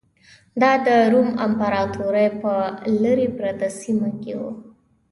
دا 0.61 0.71
د 0.85 0.87
روم 1.13 1.29
امپراتورۍ 1.45 2.27
په 2.41 2.53
لرې 3.03 3.27
پرته 3.37 3.67
سیمه 3.81 4.09
کې 4.21 4.33
و 4.39 4.41